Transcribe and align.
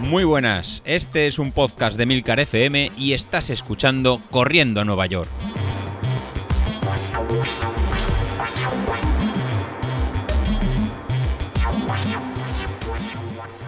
Muy 0.00 0.24
buenas, 0.24 0.82
este 0.86 1.26
es 1.26 1.38
un 1.38 1.52
podcast 1.52 1.98
de 1.98 2.06
Milcar 2.06 2.40
FM 2.40 2.92
y 2.96 3.12
estás 3.12 3.50
escuchando 3.50 4.22
Corriendo 4.30 4.80
a 4.80 4.84
Nueva 4.84 5.04
York. 5.06 5.28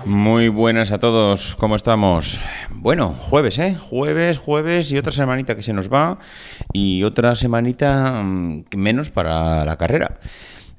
Muy 0.07 0.49
buenas 0.49 0.93
a 0.93 0.99
todos, 0.99 1.57
¿cómo 1.57 1.77
estamos? 1.77 2.41
Bueno, 2.71 3.11
jueves, 3.11 3.59
¿eh? 3.59 3.77
Jueves, 3.79 4.39
jueves 4.39 4.91
y 4.91 4.99
otra 4.99 5.13
semanita 5.13 5.55
que 5.55 5.63
se 5.63 5.75
nos 5.75 5.93
va 5.93 6.19
y 6.73 7.03
otra 7.03 7.35
semanita 7.35 8.23
mm, 8.25 8.65
menos 8.77 9.11
para 9.11 9.65
la 9.65 9.77
carrera. 9.77 10.19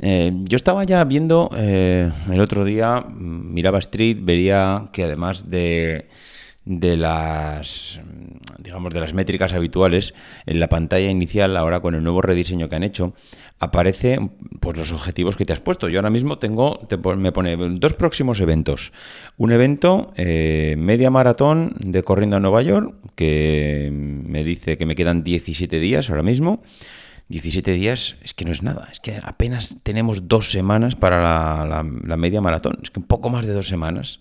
Eh, 0.02 0.32
yo 0.46 0.56
estaba 0.56 0.84
ya 0.84 1.04
viendo 1.04 1.52
eh, 1.56 2.12
el 2.32 2.42
otro 2.42 2.66
día, 2.66 3.02
mm, 3.02 3.54
miraba 3.54 3.80
Street, 3.80 4.18
vería 4.20 4.90
que 4.92 5.04
además 5.04 5.50
de, 5.50 6.08
de 6.66 6.98
las 6.98 8.00
digamos 8.58 8.94
de 8.94 9.00
las 9.00 9.14
métricas 9.14 9.54
habituales 9.54 10.14
en 10.46 10.60
la 10.60 10.70
pantalla 10.70 11.10
inicial 11.10 11.58
ahora 11.58 11.80
con 11.80 11.96
el 11.96 12.04
nuevo 12.04 12.22
rediseño 12.22 12.70
que 12.70 12.76
han 12.76 12.84
hecho 12.84 13.14
aparece 13.60 14.20
pues 14.60 14.76
los 14.76 14.92
objetivos 14.92 15.38
que 15.38 15.46
te 15.46 15.54
has 15.54 15.60
puesto. 15.60 15.88
Yo 15.88 16.00
ahora 16.00 16.10
mismo 16.10 16.40
tengo 16.40 16.80
me 17.18 17.32
pone 17.32 17.56
dos 17.56 17.94
próximos 17.94 18.40
eventos. 18.40 18.92
Un 19.38 19.52
evento 19.52 20.14
eh, 20.16 20.76
media 20.80 21.12
maratón 21.12 21.76
de 21.80 22.02
corriendo 22.04 22.38
a 22.38 22.40
Nueva 22.40 22.64
York 22.64 22.96
que 23.16 23.90
me 23.92 24.44
dice 24.44 24.78
que 24.78 24.88
me 24.88 24.96
quedan 24.96 25.24
17 25.24 25.80
días 25.80 26.10
ahora 26.10 26.24
mismo 26.24 26.64
17 27.32 27.72
días 27.72 28.16
es 28.22 28.34
que 28.34 28.46
no 28.46 28.52
es 28.52 28.62
nada, 28.62 28.90
es 28.92 29.00
que 29.00 29.20
apenas 29.24 29.78
tenemos 29.84 30.28
dos 30.28 30.52
semanas 30.52 30.96
para 30.96 31.66
la, 31.66 31.84
media 31.84 32.42
maratón, 32.42 32.78
es 32.84 32.92
que 32.92 33.00
un 33.00 33.08
poco 33.08 33.30
más 33.30 33.46
de 33.46 33.54
dos 33.54 33.68
semanas. 33.68 34.20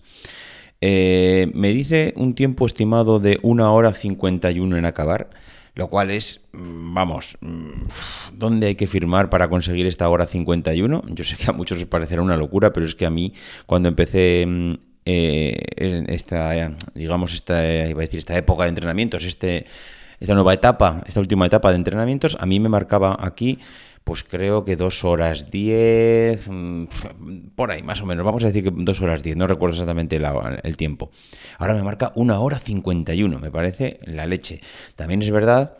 Eh, 0.79 1.51
me 1.53 1.69
dice 1.69 2.13
un 2.15 2.33
tiempo 2.33 2.65
estimado 2.65 3.19
de 3.19 3.37
una 3.43 3.69
hora 3.71 3.93
51 3.93 4.77
en 4.77 4.85
acabar, 4.85 5.29
lo 5.75 5.89
cual 5.89 6.09
es, 6.09 6.49
mm, 6.53 6.93
vamos, 6.93 7.37
mm, 7.41 7.87
¿dónde 8.33 8.67
hay 8.67 8.75
que 8.75 8.87
firmar 8.87 9.29
para 9.29 9.47
conseguir 9.49 9.85
esta 9.85 10.09
hora 10.09 10.25
51? 10.25 11.03
Yo 11.09 11.23
sé 11.23 11.35
que 11.35 11.49
a 11.49 11.53
muchos 11.53 11.77
os 11.77 11.85
parecerá 11.85 12.21
una 12.21 12.37
locura, 12.37 12.73
pero 12.73 12.85
es 12.85 12.95
que 12.95 13.05
a 13.05 13.09
mí, 13.09 13.33
cuando 13.67 13.89
empecé 13.89 14.45
mm, 14.47 14.73
eh, 15.05 16.05
esta, 16.07 16.75
digamos, 16.95 17.33
esta, 17.33 17.87
iba 17.87 17.99
a 17.99 18.05
decir, 18.05 18.19
esta 18.19 18.37
época 18.37 18.63
de 18.63 18.69
entrenamientos, 18.69 19.25
este 19.25 19.65
esta 20.21 20.35
nueva 20.35 20.53
etapa, 20.53 21.03
esta 21.07 21.19
última 21.19 21.47
etapa 21.47 21.71
de 21.71 21.77
entrenamientos, 21.77 22.37
a 22.39 22.45
mí 22.45 22.59
me 22.59 22.69
marcaba 22.69 23.17
aquí, 23.19 23.59
pues 24.03 24.23
creo 24.23 24.63
que 24.63 24.75
dos 24.75 25.03
horas 25.03 25.49
diez, 25.49 26.47
mm, 26.47 26.85
por 27.55 27.71
ahí 27.71 27.81
más 27.81 28.01
o 28.01 28.05
menos, 28.05 28.23
vamos 28.23 28.43
a 28.43 28.47
decir 28.47 28.63
que 28.63 28.71
dos 28.71 29.01
horas 29.01 29.23
diez, 29.23 29.35
no 29.35 29.47
recuerdo 29.47 29.73
exactamente 29.73 30.21
el 30.63 30.77
tiempo. 30.77 31.09
Ahora 31.57 31.73
me 31.73 31.81
marca 31.81 32.11
una 32.15 32.39
hora 32.39 32.59
cincuenta 32.59 33.15
y 33.15 33.23
uno, 33.23 33.39
me 33.39 33.49
parece 33.49 33.99
la 34.03 34.27
leche. 34.27 34.61
También 34.95 35.23
es 35.23 35.31
verdad 35.31 35.73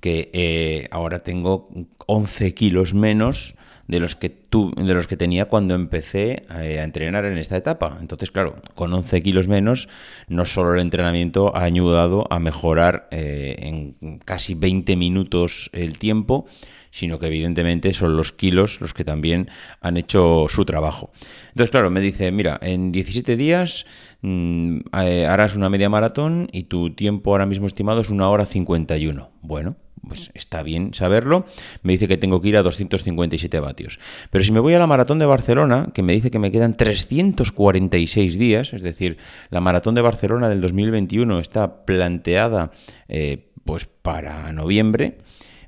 que 0.00 0.30
eh, 0.32 0.88
ahora 0.90 1.20
tengo 1.20 1.68
11 2.06 2.54
kilos 2.54 2.92
menos 2.92 3.54
de 3.90 3.98
los 3.98 4.14
que 4.14 4.30
tu, 4.30 4.70
de 4.76 4.94
los 4.94 5.08
que 5.08 5.16
tenía 5.16 5.46
cuando 5.46 5.74
empecé 5.74 6.44
eh, 6.48 6.78
a 6.78 6.84
entrenar 6.84 7.24
en 7.24 7.38
esta 7.38 7.56
etapa. 7.56 7.98
Entonces, 8.00 8.30
claro, 8.30 8.54
con 8.76 8.94
11 8.94 9.20
kilos 9.20 9.48
menos, 9.48 9.88
no 10.28 10.44
solo 10.44 10.74
el 10.74 10.80
entrenamiento 10.80 11.56
ha 11.56 11.64
ayudado 11.64 12.24
a 12.30 12.38
mejorar 12.38 13.08
eh, 13.10 13.56
en 13.58 14.18
casi 14.20 14.54
20 14.54 14.94
minutos 14.94 15.70
el 15.72 15.98
tiempo, 15.98 16.46
sino 16.90 17.18
que 17.18 17.26
evidentemente 17.26 17.92
son 17.92 18.16
los 18.16 18.32
kilos 18.32 18.80
los 18.80 18.94
que 18.94 19.04
también 19.04 19.48
han 19.80 19.96
hecho 19.96 20.46
su 20.48 20.64
trabajo. 20.64 21.10
Entonces, 21.48 21.70
claro, 21.70 21.90
me 21.90 22.00
dice, 22.00 22.30
mira, 22.32 22.58
en 22.62 22.92
17 22.92 23.36
días 23.36 23.86
mm, 24.22 24.78
eh, 25.02 25.26
harás 25.26 25.56
una 25.56 25.70
media 25.70 25.88
maratón 25.88 26.48
y 26.52 26.64
tu 26.64 26.94
tiempo 26.94 27.30
ahora 27.30 27.46
mismo 27.46 27.66
estimado 27.66 28.00
es 28.00 28.10
una 28.10 28.28
hora 28.28 28.46
51. 28.46 29.30
Bueno, 29.42 29.76
pues 30.06 30.30
está 30.34 30.62
bien 30.62 30.94
saberlo. 30.94 31.46
Me 31.82 31.92
dice 31.92 32.08
que 32.08 32.16
tengo 32.16 32.40
que 32.40 32.48
ir 32.48 32.56
a 32.56 32.62
257 32.62 33.60
vatios. 33.60 33.98
Pero 34.30 34.44
si 34.44 34.52
me 34.52 34.60
voy 34.60 34.74
a 34.74 34.78
la 34.78 34.86
maratón 34.86 35.18
de 35.18 35.26
Barcelona, 35.26 35.88
que 35.94 36.02
me 36.02 36.12
dice 36.12 36.30
que 36.30 36.38
me 36.38 36.50
quedan 36.50 36.76
346 36.76 38.38
días, 38.38 38.72
es 38.72 38.82
decir, 38.82 39.18
la 39.50 39.60
maratón 39.60 39.94
de 39.94 40.02
Barcelona 40.02 40.48
del 40.48 40.60
2021 40.60 41.38
está 41.38 41.84
planteada 41.84 42.70
eh, 43.08 43.50
pues 43.64 43.86
para 43.86 44.52
noviembre, 44.52 45.18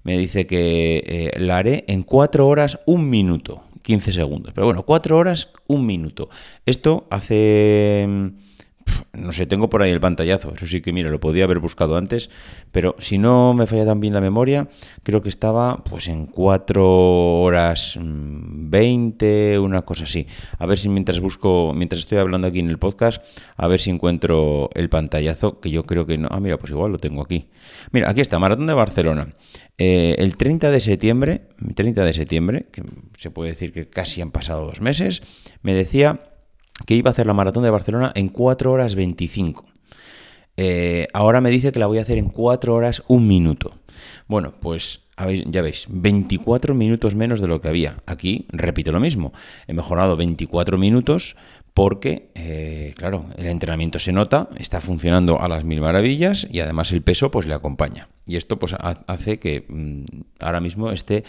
me 0.04 0.18
dice 0.18 0.46
que 0.46 1.02
eh, 1.06 1.40
la 1.40 1.58
haré 1.58 1.84
en 1.88 2.02
4 2.02 2.46
horas, 2.46 2.80
un 2.86 3.08
minuto, 3.10 3.64
15 3.82 4.12
segundos. 4.12 4.52
Pero 4.54 4.66
bueno, 4.66 4.84
4 4.84 5.16
horas, 5.16 5.50
un 5.68 5.86
minuto. 5.86 6.28
Esto 6.66 7.06
hace 7.10 8.32
no 9.12 9.32
sé, 9.32 9.46
tengo 9.46 9.68
por 9.68 9.82
ahí 9.82 9.90
el 9.90 10.00
pantallazo, 10.00 10.52
eso 10.54 10.66
sí 10.66 10.80
que 10.80 10.92
mira, 10.92 11.10
lo 11.10 11.20
podía 11.20 11.44
haber 11.44 11.58
buscado 11.58 11.96
antes, 11.96 12.30
pero 12.70 12.96
si 12.98 13.18
no 13.18 13.54
me 13.54 13.66
falla 13.66 13.86
tan 13.86 14.00
bien 14.00 14.14
la 14.14 14.20
memoria, 14.20 14.68
creo 15.02 15.22
que 15.22 15.28
estaba 15.28 15.82
pues 15.84 16.08
en 16.08 16.26
4 16.26 17.40
horas 17.40 17.98
20, 18.00 19.58
mm, 19.58 19.62
una 19.62 19.82
cosa 19.82 20.04
así. 20.04 20.26
A 20.58 20.66
ver 20.66 20.78
si 20.78 20.88
mientras 20.88 21.20
busco, 21.20 21.72
mientras 21.74 22.00
estoy 22.00 22.18
hablando 22.18 22.48
aquí 22.48 22.60
en 22.60 22.68
el 22.68 22.78
podcast, 22.78 23.22
a 23.56 23.66
ver 23.66 23.80
si 23.80 23.90
encuentro 23.90 24.70
el 24.74 24.88
pantallazo, 24.88 25.60
que 25.60 25.70
yo 25.70 25.84
creo 25.84 26.06
que 26.06 26.18
no. 26.18 26.28
Ah, 26.30 26.40
mira, 26.40 26.58
pues 26.58 26.70
igual 26.70 26.92
lo 26.92 26.98
tengo 26.98 27.22
aquí. 27.22 27.48
Mira, 27.90 28.10
aquí 28.10 28.20
está, 28.20 28.38
Maratón 28.38 28.66
de 28.66 28.74
Barcelona. 28.74 29.28
Eh, 29.78 30.16
el 30.18 30.36
30 30.36 30.70
de 30.70 30.80
septiembre, 30.80 31.48
30 31.74 32.04
de 32.04 32.12
septiembre, 32.12 32.66
que 32.70 32.82
se 33.18 33.30
puede 33.30 33.50
decir 33.50 33.72
que 33.72 33.88
casi 33.88 34.20
han 34.20 34.30
pasado 34.30 34.66
dos 34.66 34.80
meses, 34.80 35.22
me 35.62 35.74
decía 35.74 36.31
que 36.86 36.94
iba 36.94 37.10
a 37.10 37.12
hacer 37.12 37.26
la 37.26 37.34
maratón 37.34 37.62
de 37.62 37.70
Barcelona 37.70 38.12
en 38.14 38.28
4 38.28 38.72
horas 38.72 38.94
25. 38.94 39.66
Eh, 40.56 41.08
ahora 41.12 41.40
me 41.40 41.50
dice 41.50 41.72
que 41.72 41.78
la 41.78 41.86
voy 41.86 41.98
a 41.98 42.02
hacer 42.02 42.18
en 42.18 42.28
4 42.28 42.74
horas 42.74 43.02
1 43.08 43.26
minuto. 43.26 43.74
Bueno, 44.28 44.54
pues 44.60 45.00
ya 45.46 45.62
veis, 45.62 45.86
24 45.88 46.74
minutos 46.74 47.14
menos 47.14 47.40
de 47.40 47.46
lo 47.46 47.60
que 47.60 47.68
había. 47.68 47.98
Aquí 48.06 48.46
repito 48.50 48.92
lo 48.92 49.00
mismo. 49.00 49.32
He 49.66 49.72
mejorado 49.72 50.16
24 50.16 50.78
minutos 50.78 51.36
porque, 51.74 52.30
eh, 52.34 52.92
claro, 52.96 53.24
el 53.38 53.46
entrenamiento 53.46 53.98
se 53.98 54.12
nota, 54.12 54.48
está 54.58 54.80
funcionando 54.80 55.40
a 55.40 55.48
las 55.48 55.64
mil 55.64 55.80
maravillas 55.80 56.46
y 56.50 56.60
además 56.60 56.92
el 56.92 57.02
peso 57.02 57.30
pues 57.30 57.46
le 57.46 57.54
acompaña. 57.54 58.08
Y 58.26 58.36
esto 58.36 58.58
pues 58.58 58.74
hace 58.78 59.38
que 59.38 59.64
mm, 59.68 60.04
ahora 60.38 60.60
mismo 60.60 60.92
esté 60.92 61.24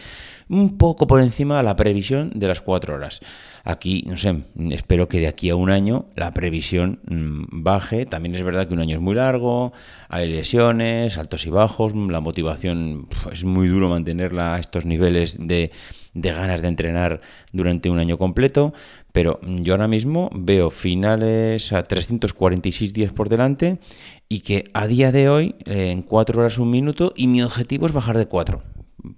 un 0.49 0.77
poco 0.77 1.07
por 1.07 1.21
encima 1.21 1.57
de 1.57 1.63
la 1.63 1.75
previsión 1.75 2.31
de 2.35 2.47
las 2.47 2.61
cuatro 2.61 2.95
horas. 2.95 3.21
Aquí, 3.63 4.03
no 4.05 4.17
sé, 4.17 4.43
espero 4.69 5.07
que 5.07 5.19
de 5.19 5.27
aquí 5.27 5.49
a 5.49 5.55
un 5.55 5.69
año 5.69 6.07
la 6.15 6.33
previsión 6.33 6.99
mm, 7.07 7.63
baje. 7.63 8.05
También 8.05 8.35
es 8.35 8.43
verdad 8.43 8.67
que 8.67 8.73
un 8.73 8.81
año 8.81 8.97
es 8.97 9.01
muy 9.01 9.15
largo, 9.15 9.71
hay 10.09 10.27
lesiones, 10.27 11.17
altos 11.17 11.45
y 11.45 11.49
bajos, 11.49 11.95
la 11.95 12.19
motivación 12.19 13.07
es 13.31 13.45
muy 13.45 13.69
duro 13.69 13.89
mantenerla 13.89 14.55
a 14.55 14.59
estos 14.59 14.85
niveles 14.85 15.37
de 15.39 15.71
de 16.13 16.31
ganas 16.31 16.61
de 16.61 16.67
entrenar 16.67 17.21
durante 17.51 17.89
un 17.89 17.99
año 17.99 18.17
completo, 18.17 18.73
pero 19.13 19.39
yo 19.41 19.73
ahora 19.73 19.87
mismo 19.87 20.29
veo 20.33 20.69
finales 20.69 21.71
a 21.71 21.83
346 21.83 22.93
días 22.93 23.13
por 23.13 23.29
delante 23.29 23.79
y 24.27 24.41
que 24.41 24.69
a 24.73 24.87
día 24.87 25.13
de 25.13 25.29
hoy 25.29 25.55
en 25.65 26.01
4 26.01 26.41
horas 26.41 26.57
un 26.57 26.69
minuto 26.69 27.13
y 27.15 27.27
mi 27.27 27.41
objetivo 27.41 27.85
es 27.85 27.93
bajar 27.93 28.17
de 28.17 28.25
4 28.25 28.61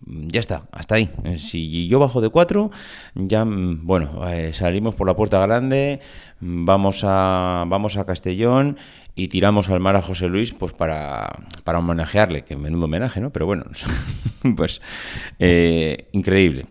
ya 0.08 0.40
está, 0.40 0.64
hasta 0.72 0.96
ahí. 0.96 1.10
Si 1.38 1.88
yo 1.88 2.00
bajo 2.00 2.22
de 2.22 2.30
4, 2.30 2.72
ya, 3.16 3.46
bueno, 3.46 4.28
eh, 4.28 4.52
salimos 4.54 4.96
por 4.96 5.08
la 5.08 5.16
puerta 5.16 5.40
grande, 5.40 6.00
vamos 6.40 7.04
a, 7.04 7.66
vamos 7.68 7.98
a 7.98 8.06
Castellón 8.06 8.78
y 9.16 9.30
tiramos 9.30 9.70
al 9.70 9.80
mar 9.80 9.96
a 9.96 10.02
José 10.02 10.28
Luis 10.28 10.54
pues 10.54 10.74
para, 10.74 11.30
para 11.64 11.80
homenajearle, 11.80 12.44
que 12.44 12.58
menudo 12.58 12.86
homenaje, 12.86 13.22
¿no? 13.22 13.32
Pero 13.32 13.46
bueno, 13.46 13.64
pues 14.58 14.82
eh, 15.40 16.10
increíble. 16.12 16.66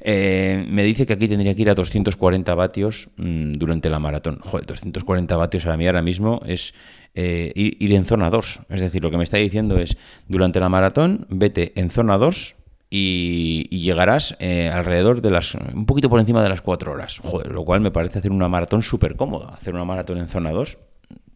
Eh, 0.00 0.66
me 0.68 0.82
dice 0.82 1.06
que 1.06 1.14
aquí 1.14 1.28
tendría 1.28 1.54
que 1.54 1.62
ir 1.62 1.70
a 1.70 1.74
240 1.74 2.54
vatios 2.54 3.08
mm, 3.16 3.54
durante 3.54 3.88
la 3.88 3.98
maratón. 3.98 4.40
Joder, 4.40 4.66
240 4.66 5.36
vatios 5.36 5.66
a 5.66 5.76
mí 5.76 5.86
ahora 5.86 6.02
mismo 6.02 6.40
es 6.44 6.74
eh, 7.14 7.52
ir, 7.54 7.92
en 7.92 8.04
zona 8.04 8.30
2. 8.30 8.60
Es 8.68 8.80
decir, 8.80 9.02
lo 9.02 9.10
que 9.10 9.16
me 9.16 9.24
está 9.24 9.36
diciendo 9.36 9.78
es, 9.78 9.96
durante 10.28 10.60
la 10.60 10.68
maratón, 10.68 11.26
vete 11.30 11.72
en 11.76 11.90
zona 11.90 12.18
2 12.18 12.56
y, 12.90 13.68
llegarás 13.70 14.36
alrededor 14.40 15.22
de 15.22 15.30
las, 15.30 15.54
un 15.54 15.86
poquito 15.86 16.10
por 16.10 16.18
encima 16.18 16.42
de 16.42 16.48
las 16.48 16.60
4 16.60 16.92
horas. 16.92 17.20
Joder, 17.22 17.52
lo 17.52 17.64
cual 17.64 17.80
me 17.80 17.92
parece 17.92 18.18
hacer 18.18 18.32
una 18.32 18.48
maratón 18.48 18.82
súper 18.82 19.16
cómoda. 19.16 19.54
Hacer 19.54 19.74
una 19.74 19.84
maratón 19.84 20.18
en 20.18 20.28
zona 20.28 20.50
2 20.50 20.78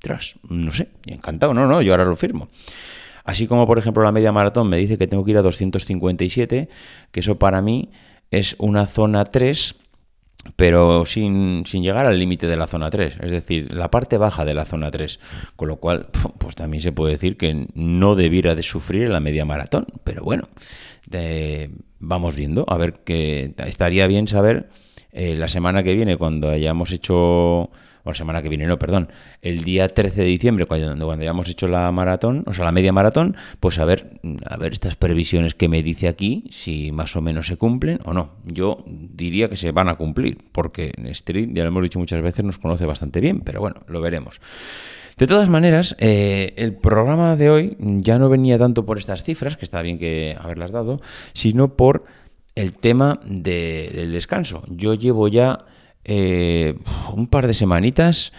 tras, 0.00 0.35
no 0.49 0.70
sé, 0.70 0.88
encantado, 1.06 1.55
no, 1.55 1.67
no, 1.67 1.82
yo 1.82 1.93
ahora 1.93 2.05
lo 2.05 2.17
firmo. 2.17 2.49
Así 3.25 3.47
como, 3.47 3.67
por 3.67 3.79
ejemplo, 3.79 4.02
la 4.02 4.12
media 4.12 4.32
maratón 4.32 4.69
me 4.69 4.79
dice 4.79 4.99
que 4.99 5.06
tengo 5.06 5.25
que 5.25 5.32
ir 5.32 5.37
a 5.37 5.43
257, 5.43 6.69
que 7.12 7.20
eso 7.20 7.38
para 7.38 7.61
mí 7.61 7.91
es 8.31 8.56
una 8.58 8.87
zona 8.87 9.25
3, 9.25 9.76
pero 10.56 11.05
sin, 11.05 11.64
sin 11.67 11.82
llegar 11.82 12.06
al 12.06 12.19
límite 12.19 12.47
de 12.47 12.56
la 12.56 12.67
zona 12.67 12.91
3, 12.91 13.19
es 13.20 13.31
decir, 13.31 13.73
la 13.75 13.91
parte 13.91 14.17
baja 14.17 14.44
de 14.44 14.55
la 14.55 14.64
zona 14.64 14.91
3, 14.91 15.20
con 15.56 15.69
lo 15.69 15.76
cual, 15.76 16.08
pues 16.38 16.55
también 16.56 16.82
se 16.82 16.93
puede 16.93 17.12
decir 17.12 17.37
que 17.37 17.67
no 17.75 18.14
debiera 18.14 18.55
de 18.55 18.62
sufrir 18.62 19.08
la 19.11 19.20
media 19.20 19.44
maratón, 19.44 19.87
pero 20.03 20.23
bueno, 20.23 20.49
vamos 21.99 22.37
viendo, 22.37 22.64
a 22.69 22.79
ver 22.79 23.00
que 23.05 23.55
estaría 23.67 24.06
bien 24.06 24.29
saber 24.29 24.70
eh, 25.12 25.35
la 25.37 25.49
semana 25.49 25.82
que 25.82 25.94
viene, 25.94 26.17
cuando 26.17 26.49
hayamos 26.49 26.93
hecho 26.93 27.70
o 28.05 28.11
la 28.11 28.14
semana 28.14 28.43
que 28.43 28.49
viene, 28.49 28.67
no, 28.67 28.79
perdón, 28.79 29.08
el 29.43 29.64
día 29.64 29.88
13 29.88 30.23
de 30.23 30.26
diciembre, 30.26 30.67
cuando, 30.67 31.06
cuando 31.06 31.23
hayamos 31.23 31.49
hecho 31.49 31.69
la 31.69 31.91
maratón, 31.93 32.44
o 32.47 32.52
sea, 32.52 32.64
la 32.64 32.73
media 32.73 32.93
maratón, 32.93 33.37
pues 33.61 33.79
a 33.79 33.85
ver, 33.85 34.20
a 34.44 34.56
ver 34.56 34.73
estas 34.73 34.97
previsiones 34.97 35.55
que 35.55 35.69
me 35.69 35.82
dice 35.82 36.08
aquí, 36.08 36.44
si 36.50 36.93
más 36.93 37.17
o 37.17 37.20
menos 37.20 37.47
se 37.47 37.56
cumplen 37.56 38.00
o 38.05 38.12
no. 38.12 38.31
Yo 38.44 38.85
diría 38.87 39.49
que 39.49 39.56
se 39.56 39.73
van 39.73 39.88
a 39.88 39.97
cumplir, 39.97 40.38
porque 40.52 40.93
Street, 41.11 41.50
ya 41.52 41.62
lo 41.62 41.69
hemos 41.69 41.82
dicho 41.82 41.99
muchas 41.99 42.23
veces, 42.23 42.44
nos 42.44 42.58
conoce 42.58 42.87
bastante 42.87 43.20
bien, 43.20 43.41
pero 43.41 43.61
bueno, 43.61 43.82
lo 43.88 44.00
veremos. 44.00 44.41
De 45.17 45.26
todas 45.26 45.50
maneras, 45.50 45.96
eh, 45.99 46.55
el 46.56 46.75
programa 46.75 47.37
de 47.37 47.50
hoy 47.50 47.76
ya 47.79 48.19
no 48.19 48.31
venía 48.31 48.58
tanto 48.58 48.87
por 48.87 48.96
estas 48.96 49.23
cifras, 49.23 49.58
que 49.58 49.67
está 49.67 49.82
bien 49.82 49.99
que 49.99 50.35
haberlas 50.41 50.70
dado, 50.70 51.00
sino 51.35 51.76
por 51.76 52.05
el 52.55 52.73
tema 52.73 53.20
del 53.26 54.12
descanso. 54.12 54.62
Yo 54.69 54.94
llevo 54.94 55.29
ya 55.29 55.67
eh, 56.05 56.75
un 57.12 57.26
par 57.26 57.47
de 57.47 57.55
semanitas 57.55 58.32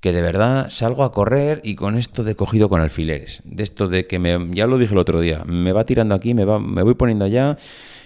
que 0.00 0.12
de 0.12 0.22
verdad 0.22 0.70
salgo 0.70 1.04
a 1.04 1.12
correr 1.12 1.60
y 1.62 1.74
con 1.74 1.98
esto 1.98 2.24
de 2.24 2.34
cogido 2.34 2.68
con 2.68 2.80
alfileres. 2.80 3.42
De 3.44 3.62
esto 3.62 3.88
de 3.88 4.06
que 4.06 4.18
me, 4.18 4.54
ya 4.54 4.66
lo 4.66 4.78
dije 4.78 4.94
el 4.94 5.00
otro 5.00 5.20
día, 5.20 5.44
me 5.44 5.72
va 5.72 5.84
tirando 5.84 6.14
aquí, 6.14 6.32
me, 6.32 6.44
va, 6.44 6.58
me 6.58 6.82
voy 6.82 6.94
poniendo 6.94 7.24
allá. 7.24 7.58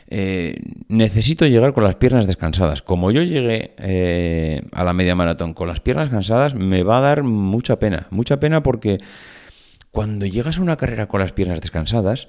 Eh, 0.08 0.56
necesito 0.88 1.46
llegar 1.46 1.72
con 1.72 1.84
las 1.84 1.96
piernas 1.96 2.26
descansadas. 2.26 2.82
Como 2.82 3.10
yo 3.10 3.22
llegué 3.22 3.74
eh, 3.78 4.62
a 4.72 4.82
la 4.84 4.92
media 4.92 5.14
maratón 5.14 5.54
con 5.54 5.68
las 5.68 5.80
piernas 5.80 6.10
cansadas, 6.10 6.54
me 6.54 6.82
va 6.82 6.98
a 6.98 7.02
dar 7.02 7.22
mucha 7.22 7.78
pena. 7.78 8.08
Mucha 8.10 8.40
pena 8.40 8.62
porque 8.62 8.98
cuando 9.92 10.26
llegas 10.26 10.58
a 10.58 10.62
una 10.62 10.76
carrera 10.76 11.06
con 11.06 11.20
las 11.20 11.32
piernas 11.32 11.60
descansadas, 11.60 12.28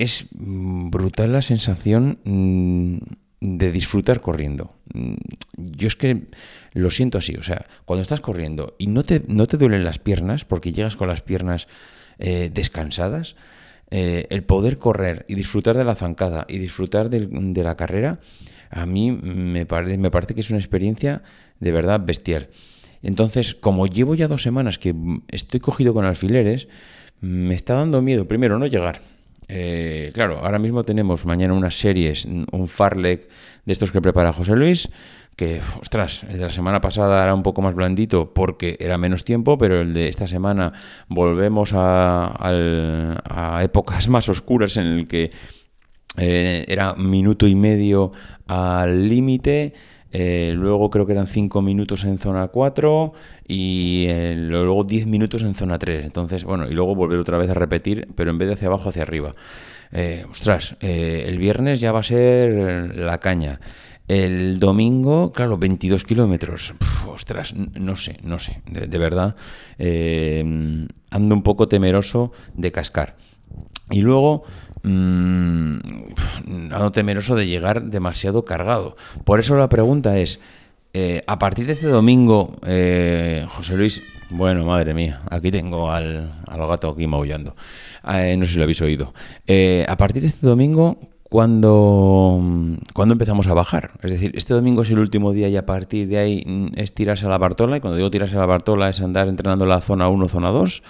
es 0.00 0.28
brutal 0.32 1.32
la 1.32 1.42
sensación 1.42 2.18
mm, 2.24 2.96
de 3.40 3.70
disfrutar 3.70 4.20
corriendo. 4.20 4.74
Mm, 4.94 5.14
yo 5.56 5.88
es 5.88 5.96
que 5.96 6.22
lo 6.72 6.90
siento 6.90 7.18
así, 7.18 7.34
o 7.36 7.42
sea, 7.42 7.66
cuando 7.84 8.02
estás 8.02 8.20
corriendo 8.20 8.74
y 8.78 8.86
no 8.86 9.04
te, 9.04 9.22
no 9.26 9.46
te 9.46 9.56
duelen 9.56 9.84
las 9.84 9.98
piernas 9.98 10.44
porque 10.44 10.72
llegas 10.72 10.96
con 10.96 11.08
las 11.08 11.20
piernas 11.20 11.68
eh, 12.18 12.50
descansadas, 12.52 13.34
eh, 13.90 14.26
el 14.30 14.44
poder 14.44 14.78
correr 14.78 15.26
y 15.28 15.34
disfrutar 15.34 15.76
de 15.76 15.84
la 15.84 15.96
zancada 15.96 16.46
y 16.48 16.58
disfrutar 16.58 17.10
de, 17.10 17.62
la 17.62 17.76
carrera, 17.76 18.20
a 18.70 18.86
mí 18.86 19.10
me, 19.10 19.64
me 19.64 20.10
parece 20.10 20.34
que 20.34 20.40
es 20.40 20.50
una 20.50 20.60
experiencia 20.60 21.22
de 21.58 21.72
verdad 21.72 22.00
bestial. 22.00 22.48
Entonces, 23.02 23.54
como 23.54 23.86
llevo 23.86 24.14
ya 24.14 24.28
dos 24.28 24.42
semanas 24.42 24.78
que 24.78 24.94
estoy 25.28 25.60
cogido 25.60 25.94
con 25.94 26.04
alfileres, 26.04 26.68
me 27.20 27.54
está 27.54 27.74
dando 27.74 28.02
miedo, 28.02 28.28
primero, 28.28 28.58
no 28.58 28.66
llegar. 28.66 29.00
Eh, 29.52 30.12
claro, 30.14 30.38
ahora 30.38 30.60
mismo 30.60 30.84
tenemos 30.84 31.26
mañana 31.26 31.54
unas 31.54 31.76
series, 31.76 32.24
un 32.24 32.68
Farlek 32.68 33.28
de 33.64 33.72
estos 33.72 33.90
que 33.90 34.00
prepara 34.00 34.32
José 34.32 34.54
Luis, 34.54 34.88
que, 35.34 35.60
ostras, 35.80 36.22
el 36.24 36.38
de 36.38 36.44
la 36.44 36.50
semana 36.50 36.80
pasada 36.80 37.24
era 37.24 37.34
un 37.34 37.42
poco 37.42 37.60
más 37.60 37.74
blandito 37.74 38.32
porque 38.32 38.76
era 38.78 38.96
menos 38.96 39.24
tiempo, 39.24 39.58
pero 39.58 39.80
el 39.80 39.92
de 39.92 40.06
esta 40.06 40.28
semana 40.28 40.72
volvemos 41.08 41.72
a, 41.74 43.60
épocas 43.60 44.08
más 44.08 44.28
oscuras 44.28 44.76
en 44.76 44.86
el 44.86 45.08
que 45.08 45.32
eh, 46.16 46.64
era 46.68 46.94
minuto 46.94 47.48
y 47.48 47.56
medio 47.56 48.12
al 48.46 49.08
límite 49.08 49.74
eh, 50.12 50.52
luego 50.56 50.90
creo 50.90 51.06
que 51.06 51.12
eran 51.12 51.26
5 51.26 51.62
minutos 51.62 52.04
en 52.04 52.18
zona 52.18 52.48
4 52.48 53.12
y 53.46 54.06
eh, 54.08 54.34
luego 54.36 54.84
10 54.84 55.06
minutos 55.06 55.42
en 55.42 55.54
zona 55.54 55.78
3. 55.78 56.04
Entonces, 56.04 56.44
bueno, 56.44 56.68
y 56.68 56.74
luego 56.74 56.94
volver 56.94 57.18
otra 57.18 57.38
vez 57.38 57.50
a 57.50 57.54
repetir, 57.54 58.08
pero 58.14 58.30
en 58.30 58.38
vez 58.38 58.48
de 58.48 58.54
hacia 58.54 58.68
abajo, 58.68 58.88
hacia 58.88 59.02
arriba. 59.02 59.34
Eh, 59.92 60.24
ostras, 60.30 60.76
el 60.80 61.38
viernes 61.38 61.80
ya 61.80 61.92
va 61.92 62.00
a 62.00 62.04
ser 62.04 62.96
la 62.96 63.18
caña. 63.18 63.60
El 64.08 64.58
domingo, 64.58 65.32
claro, 65.32 65.56
22 65.56 66.02
kilómetros. 66.04 66.74
Ostras, 67.06 67.54
no 67.54 67.94
sé, 67.94 68.18
no 68.24 68.40
sé. 68.40 68.60
De, 68.66 68.98
verdad, 68.98 69.36
ando 71.10 71.34
un 71.34 71.42
poco 71.42 71.68
temeroso 71.68 72.32
de 72.54 72.72
cascar. 72.72 73.16
Y 73.90 74.00
luego, 74.00 74.44
mmm, 74.82 75.78
temeroso 76.92 77.34
de 77.34 77.46
llegar 77.46 77.84
demasiado 77.84 78.44
cargado. 78.44 78.96
Por 79.24 79.40
eso 79.40 79.56
la 79.56 79.68
pregunta 79.68 80.18
es, 80.18 80.40
eh, 80.92 81.22
a 81.26 81.38
partir 81.38 81.66
de 81.66 81.72
este 81.72 81.86
domingo, 81.86 82.56
eh, 82.66 83.44
José 83.48 83.76
Luis, 83.76 84.02
bueno, 84.30 84.64
madre 84.64 84.94
mía, 84.94 85.20
aquí 85.30 85.50
tengo 85.50 85.90
al, 85.90 86.32
gato 86.46 86.90
aquí 86.90 87.06
maullando. 87.06 87.54
Eh, 88.12 88.36
no 88.36 88.46
sé 88.46 88.52
si 88.52 88.58
lo 88.58 88.64
habéis 88.64 88.80
oído. 88.80 89.12
a 89.86 89.96
partir 89.96 90.22
de 90.22 90.28
este 90.28 90.46
domingo, 90.46 90.96
cuando, 91.30 92.40
cuando 92.92 93.14
empezamos 93.14 93.46
a 93.46 93.54
bajar. 93.54 93.92
Es 94.02 94.10
decir, 94.10 94.32
este 94.34 94.52
domingo 94.52 94.82
es 94.82 94.90
el 94.90 94.98
último 94.98 95.32
día 95.32 95.48
y 95.48 95.56
a 95.56 95.64
partir 95.64 96.08
de 96.08 96.18
ahí 96.18 96.42
mm, 96.44 96.72
es 96.74 96.92
tirarse 96.92 97.24
a 97.24 97.28
la 97.28 97.38
Bartola. 97.38 97.76
Y 97.76 97.80
cuando 97.80 97.96
digo 97.96 98.10
tirarse 98.10 98.34
a 98.34 98.40
la 98.40 98.46
Bartola 98.46 98.88
es 98.88 99.00
andar 99.00 99.28
entrenando 99.28 99.64
la 99.64 99.80
zona 99.80 100.08
1, 100.08 100.28
zona 100.28 100.50
2. 100.50 100.82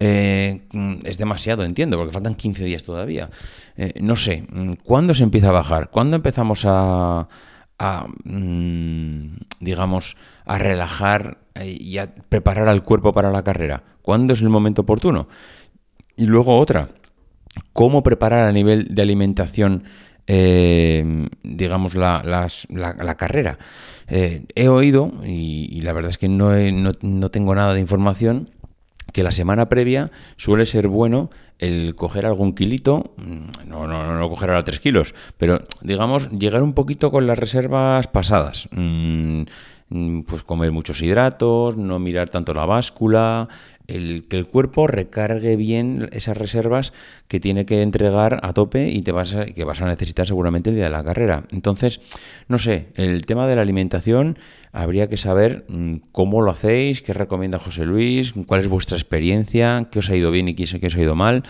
Eh, 0.00 0.62
es 1.04 1.18
demasiado, 1.18 1.64
entiendo, 1.64 1.96
porque 1.96 2.12
faltan 2.12 2.34
15 2.34 2.64
días 2.64 2.82
todavía. 2.82 3.30
Eh, 3.76 3.94
no 4.00 4.16
sé, 4.16 4.44
mm, 4.50 4.74
¿cuándo 4.82 5.14
se 5.14 5.22
empieza 5.22 5.48
a 5.48 5.52
bajar? 5.52 5.90
¿Cuándo 5.90 6.16
empezamos 6.16 6.64
a, 6.66 7.28
mm, 8.24 9.36
digamos, 9.60 10.16
a 10.44 10.58
relajar 10.58 11.38
eh, 11.54 11.76
y 11.78 11.98
a 11.98 12.12
preparar 12.28 12.68
al 12.68 12.82
cuerpo 12.82 13.12
para 13.12 13.30
la 13.30 13.44
carrera? 13.44 13.84
¿Cuándo 14.02 14.34
es 14.34 14.42
el 14.42 14.48
momento 14.48 14.82
oportuno? 14.82 15.28
Y 16.16 16.26
luego 16.26 16.58
otra, 16.58 16.88
¿cómo 17.72 18.02
preparar 18.02 18.48
a 18.48 18.52
nivel 18.52 18.94
de 18.94 19.02
alimentación, 19.02 19.84
digamos, 20.26 21.94
la, 21.94 22.22
la, 22.24 23.14
carrera? 23.16 23.58
he 24.08 24.68
oído, 24.68 25.12
y, 25.24 25.80
la 25.82 25.92
verdad 25.92 26.10
es 26.10 26.18
que 26.18 26.28
no, 26.28 26.52
no, 26.52 26.92
no 27.00 27.30
tengo 27.30 27.54
nada 27.54 27.74
de 27.74 27.80
información, 27.80 28.53
que 29.14 29.22
la 29.22 29.30
semana 29.30 29.68
previa 29.68 30.10
suele 30.36 30.66
ser 30.66 30.88
bueno 30.88 31.30
el 31.60 31.94
coger 31.94 32.26
algún 32.26 32.52
kilito, 32.52 33.14
mm, 33.16 33.68
no, 33.68 33.86
no, 33.86 34.18
no, 34.18 34.28
coger 34.28 34.50
ahora 34.50 34.64
tres 34.64 34.80
kilos, 34.80 35.14
pero 35.38 35.60
digamos 35.80 36.30
llegar 36.30 36.62
un 36.64 36.74
poquito 36.74 37.12
con 37.12 37.28
las 37.28 37.38
reservas 37.38 38.08
pasadas. 38.08 38.68
Mm, 38.72 39.44
pues 40.26 40.42
comer 40.42 40.72
muchos 40.72 41.02
hidratos, 41.02 41.76
no 41.76 41.98
mirar 41.98 42.28
tanto 42.28 42.54
la 42.54 42.66
báscula, 42.66 43.48
el, 43.86 44.24
que 44.28 44.36
el 44.36 44.46
cuerpo 44.46 44.86
recargue 44.86 45.56
bien 45.56 46.08
esas 46.12 46.36
reservas 46.36 46.92
que 47.28 47.40
tiene 47.40 47.66
que 47.66 47.82
entregar 47.82 48.40
a 48.42 48.52
tope 48.52 48.88
y 48.88 49.02
te 49.02 49.12
vas 49.12 49.34
a, 49.34 49.46
que 49.46 49.64
vas 49.64 49.82
a 49.82 49.86
necesitar 49.86 50.26
seguramente 50.26 50.70
el 50.70 50.76
día 50.76 50.84
de 50.84 50.90
la 50.90 51.04
carrera. 51.04 51.44
Entonces, 51.52 52.00
no 52.48 52.58
sé, 52.58 52.88
el 52.94 53.26
tema 53.26 53.46
de 53.46 53.56
la 53.56 53.62
alimentación 53.62 54.38
habría 54.72 55.08
que 55.08 55.16
saber 55.16 55.64
mm, 55.68 55.96
cómo 56.12 56.40
lo 56.40 56.50
hacéis, 56.50 57.02
qué 57.02 57.12
recomienda 57.12 57.58
José 57.58 57.84
Luis, 57.84 58.34
cuál 58.46 58.60
es 58.60 58.68
vuestra 58.68 58.96
experiencia, 58.96 59.88
qué 59.90 59.98
os 59.98 60.10
ha 60.10 60.16
ido 60.16 60.30
bien 60.30 60.48
y 60.48 60.54
qué 60.54 60.86
os 60.86 60.96
ha 60.96 61.00
ido 61.00 61.14
mal. 61.14 61.44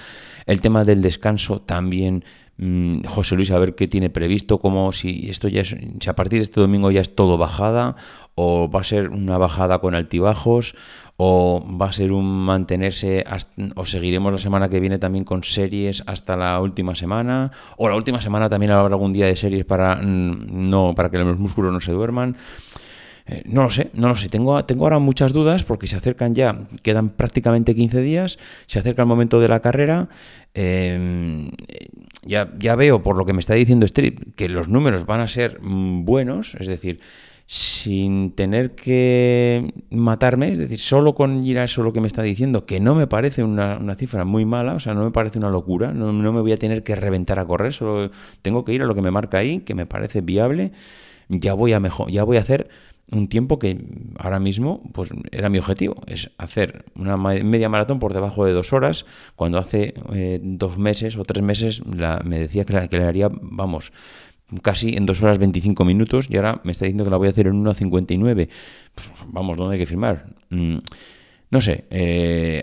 El 0.46 0.60
tema 0.60 0.84
del 0.84 1.02
descanso 1.02 1.60
también, 1.62 2.16
mm, 2.16 2.43
José 2.58 3.34
Luis, 3.34 3.50
a 3.50 3.58
ver 3.58 3.74
qué 3.74 3.88
tiene 3.88 4.10
previsto, 4.10 4.58
como 4.58 4.92
si 4.92 5.28
esto 5.28 5.48
ya 5.48 5.62
es, 5.62 5.74
si 6.00 6.08
a 6.08 6.14
partir 6.14 6.38
de 6.38 6.44
este 6.44 6.60
domingo 6.60 6.90
ya 6.90 7.00
es 7.00 7.14
todo 7.14 7.36
bajada, 7.36 7.96
o 8.36 8.70
va 8.70 8.80
a 8.80 8.84
ser 8.84 9.08
una 9.08 9.38
bajada 9.38 9.80
con 9.80 9.94
altibajos, 9.94 10.76
o 11.16 11.64
va 11.80 11.86
a 11.86 11.92
ser 11.92 12.12
un 12.12 12.44
mantenerse, 12.44 13.24
o 13.74 13.84
seguiremos 13.84 14.32
la 14.32 14.38
semana 14.38 14.68
que 14.68 14.80
viene 14.80 14.98
también 14.98 15.24
con 15.24 15.42
series 15.42 16.02
hasta 16.06 16.36
la 16.36 16.60
última 16.60 16.94
semana, 16.94 17.50
o 17.76 17.88
la 17.88 17.96
última 17.96 18.20
semana 18.20 18.48
también 18.48 18.72
habrá 18.72 18.94
algún 18.94 19.12
día 19.12 19.26
de 19.26 19.36
series 19.36 19.64
para, 19.64 19.96
mm, 19.96 20.70
no, 20.70 20.94
para 20.94 21.10
que 21.10 21.18
los 21.18 21.38
músculos 21.38 21.72
no 21.72 21.80
se 21.80 21.92
duerman. 21.92 22.36
Eh, 23.26 23.42
no 23.46 23.62
lo 23.62 23.70
sé, 23.70 23.90
no 23.94 24.08
lo 24.08 24.16
sé. 24.16 24.28
Tengo, 24.28 24.62
tengo 24.64 24.84
ahora 24.84 24.98
muchas 24.98 25.32
dudas 25.32 25.64
porque 25.64 25.86
se 25.86 25.96
acercan 25.96 26.34
ya, 26.34 26.66
quedan 26.82 27.10
prácticamente 27.10 27.74
15 27.74 28.00
días, 28.02 28.38
se 28.66 28.78
acerca 28.78 29.02
el 29.02 29.08
momento 29.08 29.40
de 29.40 29.48
la 29.48 29.60
carrera. 29.60 30.08
Em, 30.52 31.50
ya, 32.24 32.50
ya 32.58 32.76
veo, 32.76 33.02
por 33.02 33.18
lo 33.18 33.24
que 33.24 33.32
me 33.32 33.40
está 33.40 33.54
diciendo 33.54 33.86
Strip, 33.86 34.34
que 34.36 34.48
los 34.48 34.68
números 34.68 35.06
van 35.06 35.20
a 35.20 35.28
ser 35.28 35.58
mm, 35.60 36.04
buenos, 36.04 36.54
es 36.56 36.66
decir, 36.66 37.00
sin 37.46 38.32
tener 38.32 38.74
que 38.74 39.72
matarme, 39.90 40.52
es 40.52 40.58
decir, 40.58 40.78
solo 40.78 41.14
con 41.14 41.44
ir 41.44 41.58
a 41.58 41.64
eso 41.64 41.82
lo 41.82 41.92
que 41.92 42.00
me 42.00 42.06
está 42.06 42.22
diciendo, 42.22 42.64
que 42.64 42.80
no 42.80 42.94
me 42.94 43.06
parece 43.06 43.42
una, 43.42 43.94
cifra 43.96 44.24
muy 44.24 44.44
mala, 44.46 44.74
o 44.74 44.80
sea, 44.80 44.94
no 44.94 45.04
me 45.04 45.10
parece 45.10 45.38
una 45.38 45.50
locura, 45.50 45.92
no, 45.92 46.12
no, 46.12 46.32
me 46.32 46.40
voy 46.40 46.52
a 46.52 46.56
tener 46.56 46.82
que 46.82 46.96
reventar 46.96 47.38
a 47.38 47.44
correr, 47.44 47.72
solo 47.74 48.10
tengo 48.40 48.64
que 48.64 48.72
ir 48.72 48.82
a 48.82 48.86
lo 48.86 48.94
que 48.94 49.02
me 49.02 49.10
marca 49.10 49.38
ahí, 49.38 49.60
que 49.60 49.74
me 49.74 49.84
parece 49.84 50.22
viable, 50.22 50.72
ya 51.28 51.54
voy 51.54 51.72
a 51.74 51.80
mejor, 51.80 52.10
ya 52.10 52.24
voy 52.24 52.38
a 52.38 52.40
hacer 52.40 52.68
un 53.10 53.28
tiempo 53.28 53.58
que 53.58 53.78
ahora 54.18 54.40
mismo 54.40 54.82
pues 54.92 55.10
era 55.30 55.48
mi 55.48 55.58
objetivo, 55.58 56.02
es 56.06 56.30
hacer 56.38 56.84
una 56.96 57.16
media 57.16 57.68
maratón 57.68 57.98
por 57.98 58.14
debajo 58.14 58.44
de 58.44 58.52
dos 58.52 58.72
horas, 58.72 59.04
cuando 59.36 59.58
hace 59.58 59.94
eh, 60.12 60.40
dos 60.42 60.78
meses 60.78 61.16
o 61.16 61.24
tres 61.24 61.44
meses 61.44 61.82
me 61.84 62.38
decía 62.38 62.64
que 62.64 62.72
la, 62.72 62.88
que 62.88 62.96
haría, 62.96 63.28
vamos, 63.30 63.92
casi 64.62 64.96
en 64.96 65.06
dos 65.06 65.22
horas 65.22 65.38
25 65.38 65.84
minutos 65.84 66.26
y 66.30 66.36
ahora 66.36 66.60
me 66.64 66.72
está 66.72 66.84
diciendo 66.84 67.04
que 67.04 67.10
la 67.10 67.16
voy 67.16 67.28
a 67.28 67.30
hacer 67.30 67.46
en 67.46 67.64
1.59. 67.64 68.48
Pues, 68.94 69.12
vamos, 69.26 69.56
¿dónde 69.56 69.74
hay 69.74 69.80
que 69.80 69.86
firmar? 69.86 70.26
Mm, 70.50 70.78
no 71.50 71.60
sé, 71.60 71.84
eh, 71.90 72.62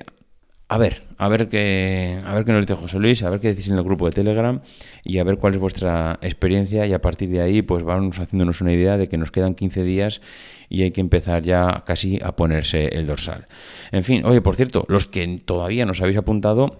a 0.71 0.77
ver, 0.77 1.03
a 1.17 1.27
ver 1.27 1.49
qué, 1.49 2.21
a 2.25 2.33
ver 2.33 2.45
qué 2.45 2.53
nos 2.53 2.61
dice 2.61 2.75
José 2.75 2.97
Luis, 2.97 3.23
a 3.23 3.29
ver 3.29 3.41
qué 3.41 3.49
decís 3.49 3.67
en 3.67 3.75
el 3.75 3.83
grupo 3.83 4.05
de 4.05 4.13
Telegram 4.13 4.61
y 5.03 5.17
a 5.17 5.25
ver 5.25 5.35
cuál 5.35 5.51
es 5.51 5.59
vuestra 5.59 6.17
experiencia 6.21 6.85
y 6.87 6.93
a 6.93 7.01
partir 7.01 7.27
de 7.27 7.41
ahí 7.41 7.61
pues 7.61 7.83
vamos 7.83 8.19
haciéndonos 8.19 8.61
una 8.61 8.71
idea 8.71 8.97
de 8.97 9.09
que 9.09 9.17
nos 9.17 9.31
quedan 9.31 9.53
15 9.53 9.83
días 9.83 10.21
y 10.69 10.83
hay 10.83 10.91
que 10.91 11.01
empezar 11.01 11.43
ya 11.43 11.83
casi 11.85 12.21
a 12.23 12.37
ponerse 12.37 12.87
el 12.87 13.05
dorsal. 13.05 13.47
En 13.91 14.05
fin, 14.05 14.23
oye, 14.23 14.39
por 14.39 14.55
cierto, 14.55 14.85
los 14.87 15.07
que 15.07 15.41
todavía 15.43 15.85
nos 15.85 16.01
habéis 16.01 16.15
apuntado, 16.15 16.79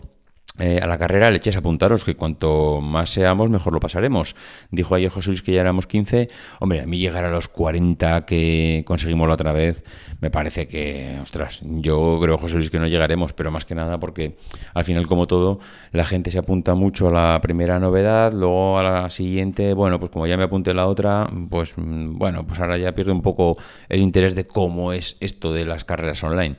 eh, 0.62 0.80
a 0.80 0.86
la 0.86 1.00
carrera 1.00 1.32
le 1.32 1.38
echéis 1.38 1.56
apuntaros 1.56 2.06
que 2.06 2.16
cuanto 2.16 2.82
más 2.82 3.10
seamos, 3.10 3.50
mejor 3.50 3.74
lo 3.74 3.80
pasaremos. 3.80 4.36
Dijo 4.70 4.94
ayer 4.94 5.10
José 5.10 5.30
Luis 5.30 5.42
que 5.42 5.54
ya 5.54 5.62
éramos 5.62 5.88
15. 5.88 6.30
Hombre, 6.60 6.82
a 6.82 6.86
mí 6.86 7.00
llegar 7.00 7.26
a 7.26 7.32
los 7.32 7.48
40 7.48 8.26
que 8.26 8.84
conseguimos 8.86 9.28
la 9.28 9.34
otra 9.34 9.54
vez, 9.54 9.84
me 10.20 10.30
parece 10.30 10.68
que, 10.68 11.18
ostras, 11.20 11.62
yo 11.64 12.20
creo, 12.22 12.38
José 12.38 12.58
Luis, 12.58 12.70
que 12.70 12.78
no 12.78 12.86
llegaremos, 12.86 13.34
pero 13.34 13.50
más 13.50 13.66
que 13.66 13.74
nada 13.74 14.00
porque 14.00 14.38
al 14.76 14.84
final, 14.84 15.08
como 15.08 15.26
todo, 15.26 15.60
la 15.92 16.06
gente 16.06 16.30
se 16.30 16.38
apunta 16.38 16.76
mucho 16.76 17.08
a 17.08 17.12
la 17.12 17.42
primera 17.42 17.80
novedad, 17.80 18.32
luego 18.32 18.78
a 18.78 18.84
la 18.84 19.10
siguiente, 19.10 19.74
bueno, 19.74 20.00
pues 20.00 20.12
como 20.12 20.28
ya 20.28 20.38
me 20.38 20.44
apunté 20.44 20.76
la 20.76 20.86
otra, 20.86 21.28
pues 21.50 21.74
mm, 21.76 22.20
bueno, 22.20 22.46
pues 22.46 22.60
ahora 22.60 22.78
ya 22.78 22.94
pierdo 22.94 23.14
un 23.14 23.24
poco 23.24 23.58
el 23.90 24.00
interés 24.00 24.36
de 24.36 24.46
cómo 24.46 24.94
es 24.94 25.18
esto 25.22 25.52
de 25.54 25.66
las 25.66 25.86
carreras 25.86 26.24
online. 26.24 26.56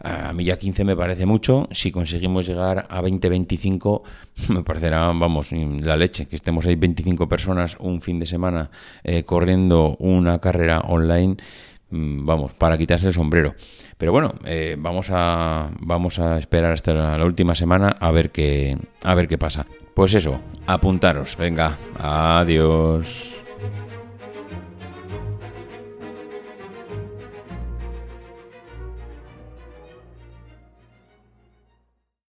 A 0.00 0.32
mí 0.32 0.44
ya 0.44 0.56
15 0.58 0.84
me 0.84 0.96
parece 0.96 1.26
mucho. 1.26 1.68
Si 1.72 1.90
conseguimos 1.90 2.46
llegar 2.46 2.86
a 2.88 3.02
20-25, 3.02 4.02
me 4.48 4.62
parecerá, 4.62 5.06
vamos, 5.06 5.52
la 5.52 5.96
leche. 5.96 6.26
Que 6.26 6.36
estemos 6.36 6.66
ahí 6.66 6.76
25 6.76 7.28
personas 7.28 7.76
un 7.80 8.00
fin 8.00 8.18
de 8.18 8.26
semana 8.26 8.70
eh, 9.02 9.24
corriendo 9.24 9.96
una 9.98 10.38
carrera 10.38 10.80
online, 10.80 11.36
mm, 11.90 12.24
vamos, 12.24 12.52
para 12.54 12.78
quitarse 12.78 13.08
el 13.08 13.14
sombrero. 13.14 13.54
Pero 13.96 14.12
bueno, 14.12 14.34
eh, 14.44 14.76
vamos, 14.78 15.08
a, 15.10 15.70
vamos 15.80 16.20
a 16.20 16.38
esperar 16.38 16.72
hasta 16.72 16.94
la, 16.94 17.24
última 17.24 17.56
semana 17.56 17.96
a 17.98 18.12
ver 18.12 18.30
qué, 18.30 18.78
a 19.02 19.14
ver 19.14 19.26
qué 19.26 19.38
pasa. 19.38 19.66
Pues 19.94 20.14
eso, 20.14 20.40
apuntaros. 20.66 21.36
Venga, 21.36 21.76
adiós. 21.98 23.37